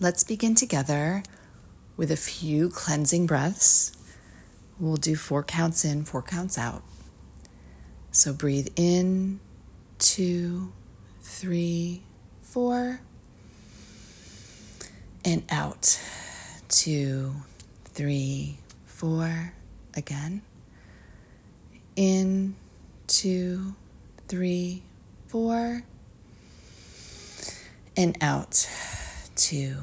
let's 0.00 0.22
begin 0.22 0.54
together 0.54 1.22
with 1.96 2.10
a 2.10 2.16
few 2.16 2.68
cleansing 2.68 3.26
breaths. 3.26 3.92
We'll 4.78 4.96
do 4.96 5.16
four 5.16 5.42
counts 5.42 5.84
in, 5.84 6.04
four 6.04 6.22
counts 6.22 6.56
out. 6.56 6.82
So 8.12 8.32
breathe 8.32 8.68
in, 8.76 9.40
two, 9.98 10.72
three, 11.20 12.02
four, 12.42 13.00
and 15.24 15.42
out, 15.50 16.00
two, 16.68 17.34
three, 17.84 18.58
four. 18.86 19.52
Again. 19.96 20.42
In, 21.96 22.54
two, 23.08 23.74
three, 24.28 24.82
four, 25.26 25.82
and 27.96 28.16
out, 28.20 28.68
two, 29.38 29.76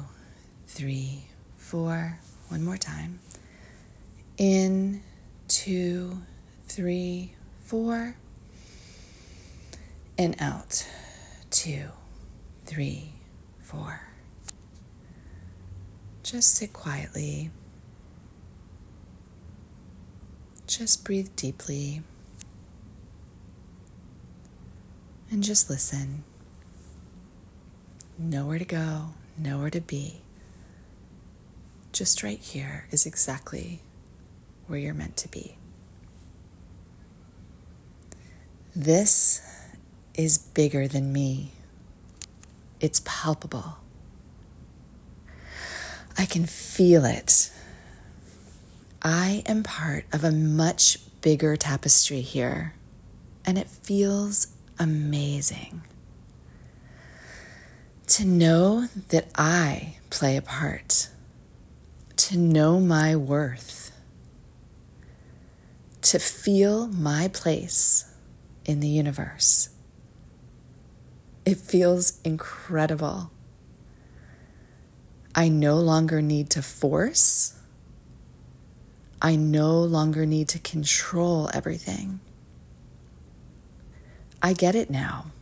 three, 0.66 1.24
four. 1.56 2.20
One 2.48 2.62
more 2.62 2.76
time. 2.76 3.18
In, 4.36 5.02
two, 5.48 6.22
three, 6.68 7.32
four, 7.64 8.16
and 10.18 10.36
out, 10.40 10.86
two, 11.50 11.86
three, 12.66 13.14
four. 13.58 14.02
Just 16.22 16.54
sit 16.54 16.72
quietly. 16.72 17.50
Just 20.66 21.04
breathe 21.04 21.30
deeply. 21.34 22.02
And 25.30 25.42
just 25.42 25.70
listen. 25.70 26.24
Nowhere 28.18 28.58
to 28.58 28.64
go, 28.64 29.14
nowhere 29.38 29.70
to 29.70 29.80
be. 29.80 30.20
Just 31.92 32.22
right 32.22 32.40
here 32.40 32.86
is 32.90 33.06
exactly 33.06 33.80
where 34.66 34.78
you're 34.78 34.94
meant 34.94 35.16
to 35.18 35.28
be. 35.28 35.56
This 38.74 39.40
is 40.14 40.36
bigger 40.38 40.86
than 40.86 41.12
me. 41.12 41.52
It's 42.80 43.00
palpable. 43.04 43.78
I 46.18 46.26
can 46.26 46.46
feel 46.46 47.04
it. 47.04 47.50
I 49.02 49.42
am 49.46 49.62
part 49.62 50.04
of 50.12 50.24
a 50.24 50.32
much 50.32 50.98
bigger 51.20 51.56
tapestry 51.56 52.20
here, 52.20 52.74
and 53.44 53.56
it 53.58 53.68
feels 53.68 54.48
amazing 54.78 55.82
to 58.16 58.24
know 58.24 58.88
that 59.10 59.26
I 59.34 59.98
play 60.08 60.38
a 60.38 60.40
part, 60.40 61.10
to 62.16 62.38
know 62.38 62.80
my 62.80 63.14
worth, 63.14 63.92
to 66.00 66.18
feel 66.18 66.86
my 66.86 67.28
place 67.28 68.10
in 68.64 68.80
the 68.80 68.88
universe. 68.88 69.68
It 71.44 71.58
feels 71.58 72.18
incredible. 72.24 73.30
I 75.34 75.50
no 75.50 75.76
longer 75.76 76.22
need 76.22 76.48
to 76.50 76.62
force. 76.62 77.58
I 79.20 79.36
no 79.36 79.78
longer 79.78 80.24
need 80.24 80.48
to 80.48 80.58
control 80.58 81.50
everything. 81.52 82.20
I 84.42 84.54
get 84.54 84.74
it 84.74 84.88
now. 84.88 85.32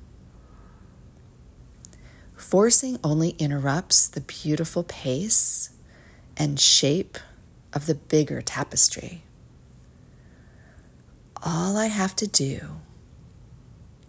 Forcing 2.44 3.00
only 3.02 3.30
interrupts 3.30 4.06
the 4.06 4.20
beautiful 4.20 4.84
pace 4.84 5.70
and 6.36 6.60
shape 6.60 7.18
of 7.72 7.86
the 7.86 7.96
bigger 7.96 8.42
tapestry. 8.42 9.22
All 11.42 11.76
I 11.76 11.86
have 11.86 12.14
to 12.16 12.28
do, 12.28 12.60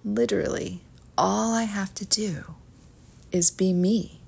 literally, 0.03 0.81
all 1.17 1.55
I 1.55 1.63
have 1.63 1.95
to 1.95 2.05
do 2.05 2.55
is 3.31 3.49
be 3.49 3.73
me. 3.73 4.19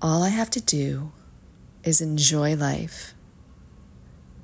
All 0.00 0.22
I 0.22 0.30
have 0.30 0.48
to 0.50 0.60
do 0.60 1.10
is 1.84 2.00
enjoy 2.00 2.54
life, 2.54 3.14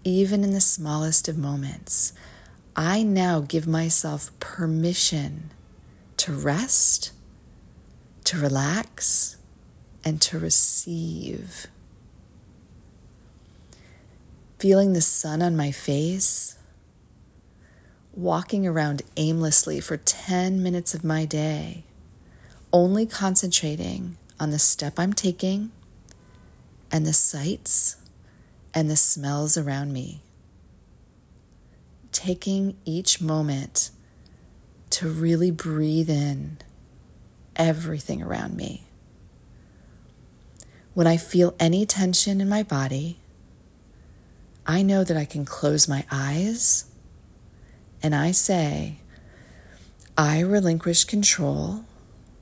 even 0.04 0.44
in 0.44 0.50
the 0.50 0.60
smallest 0.60 1.26
of 1.26 1.38
moments. 1.38 2.12
I 2.74 3.02
now 3.02 3.40
give 3.40 3.66
myself 3.66 4.30
permission 4.40 5.52
to 6.18 6.32
rest, 6.32 7.12
to 8.26 8.38
relax, 8.38 9.36
and 10.04 10.20
to 10.20 10.36
receive. 10.38 11.68
Feeling 14.58 14.92
the 14.92 15.00
sun 15.00 15.42
on 15.42 15.56
my 15.56 15.70
face, 15.70 16.58
walking 18.12 18.66
around 18.66 19.02
aimlessly 19.16 19.78
for 19.78 19.96
10 19.96 20.60
minutes 20.60 20.92
of 20.92 21.04
my 21.04 21.24
day, 21.24 21.84
only 22.72 23.06
concentrating 23.06 24.16
on 24.40 24.50
the 24.50 24.58
step 24.58 24.98
I'm 24.98 25.12
taking 25.12 25.70
and 26.90 27.06
the 27.06 27.12
sights 27.12 27.96
and 28.74 28.90
the 28.90 28.96
smells 28.96 29.56
around 29.56 29.92
me. 29.92 30.22
Taking 32.10 32.76
each 32.84 33.20
moment 33.20 33.90
to 34.90 35.08
really 35.08 35.52
breathe 35.52 36.10
in 36.10 36.58
everything 37.56 38.22
around 38.22 38.56
me. 38.56 38.84
When 40.94 41.06
I 41.06 41.16
feel 41.16 41.54
any 41.60 41.84
tension 41.84 42.40
in 42.40 42.48
my 42.48 42.62
body, 42.62 43.18
I 44.66 44.82
know 44.82 45.04
that 45.04 45.16
I 45.16 45.24
can 45.24 45.44
close 45.44 45.88
my 45.88 46.04
eyes 46.10 46.86
and 48.02 48.14
I 48.14 48.32
say, 48.32 48.96
I 50.16 50.40
relinquish 50.40 51.04
control 51.04 51.84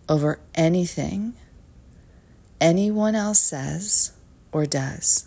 over 0.09 0.39
anything 0.55 1.35
anyone 2.61 3.15
else 3.15 3.41
says 3.41 4.13
or 4.53 4.65
does. 4.67 5.27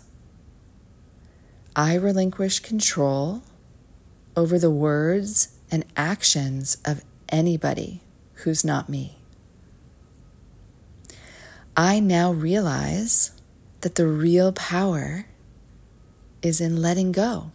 I 1.76 1.94
relinquish 1.94 2.60
control 2.60 3.42
over 4.36 4.58
the 4.58 4.70
words 4.70 5.56
and 5.70 5.84
actions 5.96 6.78
of 6.84 7.04
anybody 7.28 8.00
who's 8.34 8.64
not 8.64 8.88
me. 8.88 9.17
I 11.78 12.00
now 12.00 12.32
realize 12.32 13.30
that 13.82 13.94
the 13.94 14.08
real 14.08 14.50
power 14.50 15.26
is 16.42 16.60
in 16.60 16.82
letting 16.82 17.12
go. 17.12 17.52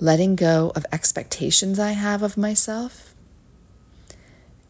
Letting 0.00 0.34
go 0.34 0.72
of 0.74 0.84
expectations 0.90 1.78
I 1.78 1.92
have 1.92 2.24
of 2.24 2.36
myself, 2.36 3.14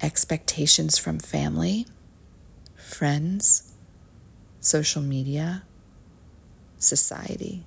expectations 0.03 0.99
from 0.99 1.19
family 1.19 1.87
friends, 2.77 3.73
social 4.61 5.01
media, 5.01 5.63
society. 6.77 7.65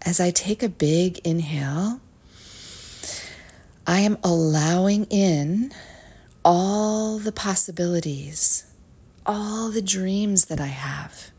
As 0.00 0.18
I 0.18 0.30
take 0.30 0.62
a 0.62 0.68
big 0.70 1.18
inhale, 1.26 2.00
I 3.86 4.00
am 4.00 4.16
allowing 4.24 5.04
in 5.10 5.70
all 6.44 7.18
the 7.18 7.32
possibilities, 7.32 8.64
all 9.24 9.70
the 9.70 9.82
dreams 9.82 10.46
that 10.46 10.60
I 10.60 10.66
have. 10.66 11.30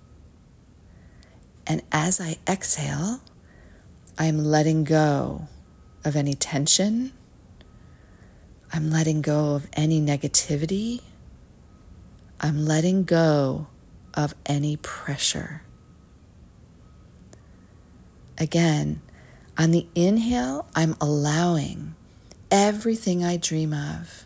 And 1.67 1.81
as 1.91 2.19
I 2.19 2.37
exhale, 2.47 3.21
I 4.17 4.25
am 4.25 4.43
letting 4.43 4.83
go 4.83 5.47
of 6.03 6.15
any 6.15 6.33
tension 6.33 7.11
I'm 8.75 8.91
letting 8.91 9.21
go 9.21 9.55
of 9.55 9.67
any 9.71 10.01
negativity. 10.01 10.99
I'm 12.41 12.65
letting 12.65 13.05
go 13.05 13.67
of 14.13 14.35
any 14.45 14.75
pressure. 14.75 15.61
Again, 18.37 19.01
on 19.57 19.71
the 19.71 19.87
inhale, 19.95 20.67
I'm 20.75 20.97
allowing 20.99 21.95
everything 22.51 23.23
I 23.23 23.37
dream 23.37 23.73
of. 23.73 24.25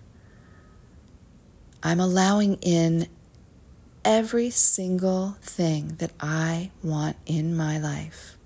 I'm 1.81 1.99
allowing 1.99 2.55
in 2.61 3.07
every 4.03 4.49
single 4.49 5.37
thing 5.41 5.95
that 5.99 6.11
I 6.19 6.71
want 6.83 7.17
in 7.25 7.55
my 7.55 7.77
life. 7.79 8.37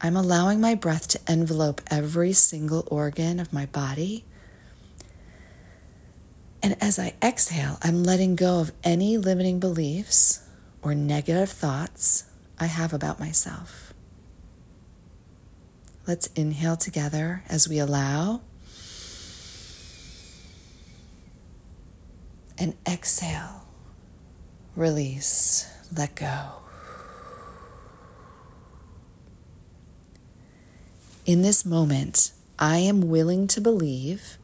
I'm 0.00 0.16
allowing 0.16 0.60
my 0.60 0.74
breath 0.74 1.08
to 1.08 1.20
envelope 1.26 1.80
every 1.90 2.32
single 2.32 2.86
organ 2.90 3.40
of 3.40 3.52
my 3.52 3.66
body. 3.66 4.24
And 6.62 6.76
as 6.82 6.98
I 6.98 7.14
exhale, 7.22 7.78
I'm 7.82 8.04
letting 8.04 8.36
go 8.36 8.60
of 8.60 8.72
any 8.84 9.16
limiting 9.16 9.58
beliefs 9.58 10.42
or 10.82 10.94
negative 10.94 11.50
thoughts 11.50 12.24
I 12.58 12.66
have 12.66 12.92
about 12.92 13.20
myself. 13.20 13.94
Let's 16.06 16.28
inhale 16.28 16.76
together 16.76 17.42
as 17.48 17.68
we 17.68 17.78
allow. 17.78 18.42
And 22.58 22.74
exhale, 22.88 23.66
release, 24.74 25.68
let 25.94 26.14
go. 26.14 26.52
In 31.26 31.42
this 31.42 31.66
moment, 31.66 32.32
I 32.58 32.78
am 32.78 33.08
willing 33.08 33.46
to 33.48 33.60
believe 33.60 34.38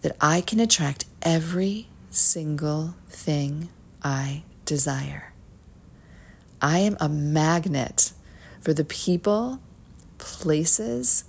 that 0.00 0.16
I 0.20 0.40
can 0.40 0.60
attract 0.60 1.04
every 1.20 1.88
single 2.08 2.94
thing 3.10 3.68
I 4.02 4.44
desire. 4.64 5.34
I 6.62 6.78
am 6.78 6.96
a 6.98 7.08
magnet 7.08 8.12
for 8.60 8.72
the 8.72 8.84
people, 8.84 9.60
places, 10.16 11.24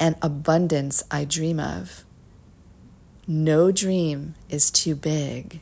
and 0.00 0.16
abundance 0.22 1.02
I 1.10 1.24
dream 1.24 1.60
of. 1.60 2.05
No 3.26 3.72
dream 3.72 4.36
is 4.48 4.70
too 4.70 4.94
big. 4.94 5.60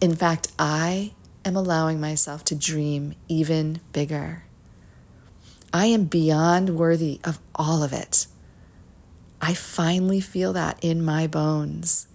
In 0.00 0.14
fact, 0.14 0.52
I 0.58 1.12
am 1.44 1.56
allowing 1.56 2.00
myself 2.00 2.44
to 2.44 2.54
dream 2.54 3.14
even 3.28 3.80
bigger. 3.92 4.44
I 5.72 5.86
am 5.86 6.04
beyond 6.04 6.76
worthy 6.76 7.20
of 7.24 7.40
all 7.54 7.82
of 7.82 7.92
it. 7.92 8.28
I 9.40 9.54
finally 9.54 10.20
feel 10.20 10.52
that 10.52 10.78
in 10.82 11.04
my 11.04 11.26
bones. 11.26 12.06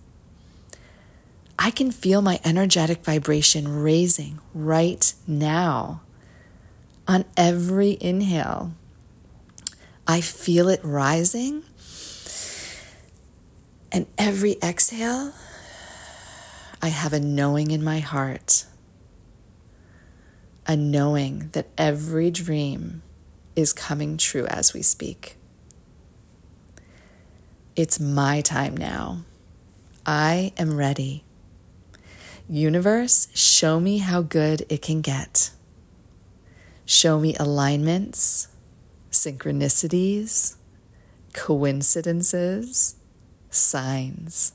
I 1.60 1.72
can 1.72 1.92
feel 1.92 2.22
my 2.22 2.40
energetic 2.46 3.04
vibration 3.04 3.68
raising 3.68 4.40
right 4.54 5.14
now. 5.28 6.02
On 7.06 7.25
every 7.36 7.98
inhale, 8.00 8.72
I 10.08 10.22
feel 10.22 10.70
it 10.70 10.80
rising. 10.84 11.64
And 13.91 14.06
every 14.18 14.57
exhale, 14.62 15.33
I 16.81 16.89
have 16.89 17.13
a 17.13 17.19
knowing 17.19 17.71
in 17.71 17.83
my 17.83 18.00
heart, 18.00 18.65
a 20.68 20.77
knowing 20.77 21.50
that 21.53 21.69
every 21.77 22.30
dream 22.30 23.01
is 23.56 23.74
coming 23.74 24.18
true 24.18 24.45
as 24.45 24.74
we 24.74 24.81
speak. 24.81 25.38
It's 27.75 28.00
my 28.00 28.41
time 28.41 28.77
now. 28.77 29.24
I 30.06 30.53
am 30.57 30.75
ready. 30.75 31.24
Universe, 32.47 33.27
show 33.33 33.80
me 33.80 34.00
how 34.00 34.21
good 34.21 34.65
it 34.69 34.81
can 34.81 35.01
get. 35.01 35.51
Show 36.86 37.19
me 37.19 37.36
alignments, 37.39 38.47
synchronicities, 39.12 40.56
coincidences, 41.33 42.95
signs. 43.50 44.54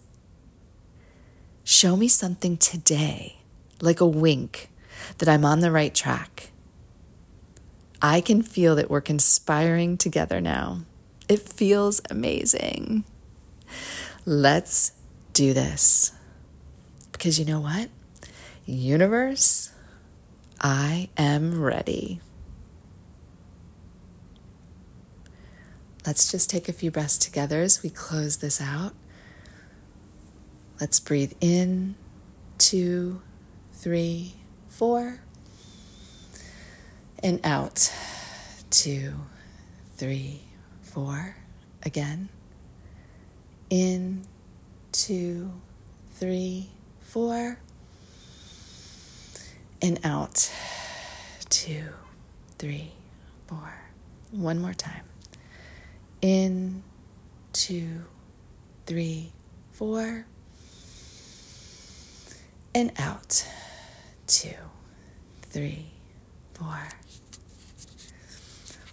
Show 1.65 1.97
me 1.97 2.09
something 2.09 2.57
today, 2.57 3.39
like 3.81 4.01
a 4.01 4.07
wink, 4.07 4.71
that 5.19 5.29
I'm 5.29 5.45
on 5.45 5.61
the 5.61 5.71
right 5.71 5.95
track. 5.95 6.51
I 8.03 8.21
can 8.21 8.43
feel 8.43 8.77
that 8.77 8.91
we're 8.91 9.01
conspiring 9.01 9.97
together 9.97 10.41
now. 10.41 10.83
It 11.29 11.41
feels 11.41 12.03
amazing. 12.11 13.05
Let's 14.27 14.93
do 15.33 15.55
this. 15.55 16.13
Because 17.13 17.39
you 17.39 17.47
know 17.47 17.61
what? 17.61 17.89
Universe, 18.67 19.71
I 20.61 21.09
am 21.17 21.63
ready. 21.63 22.21
Let's 26.07 26.31
just 26.31 26.51
take 26.51 26.69
a 26.69 26.73
few 26.75 26.91
breaths 26.91 27.17
together 27.17 27.63
as 27.63 27.83
we 27.83 27.89
close 27.89 28.37
this 28.37 28.61
out. 28.61 28.93
Let's 30.79 31.01
breathe 31.01 31.33
in, 31.41 31.95
two, 32.59 33.23
three, 33.73 34.35
four, 34.69 35.21
and 37.23 37.41
out, 37.43 37.91
two, 38.71 39.15
three, 39.97 40.43
four. 40.83 41.37
Again, 41.85 42.29
in, 43.71 44.27
two, 44.93 45.53
three, 46.17 46.69
four, 47.01 47.59
and 49.81 49.99
out, 50.05 50.53
two, 51.49 51.85
three, 52.59 52.93
four. 53.47 53.73
One 54.33 54.59
more 54.61 54.75
time. 54.75 55.05
In, 56.25 56.83
two, 57.53 58.01
three, 58.87 59.31
four, 59.73 60.25
and 62.75 62.91
out, 62.97 63.47
two, 64.27 64.55
three, 65.43 65.91
four. 66.55 66.89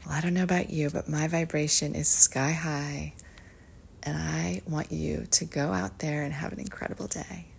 Well, 0.05 0.13
I 0.13 0.19
don't 0.19 0.33
know 0.33 0.43
about 0.43 0.71
you, 0.71 0.89
but 0.89 1.07
my 1.07 1.29
vibration 1.29 1.95
is 1.95 2.09
sky 2.09 2.51
high, 2.51 3.13
and 4.03 4.17
I 4.17 4.61
want 4.67 4.91
you 4.91 5.25
to 5.31 5.45
go 5.45 5.71
out 5.71 5.99
there 5.99 6.23
and 6.23 6.33
have 6.33 6.51
an 6.51 6.59
incredible 6.59 7.07
day. 7.07 7.50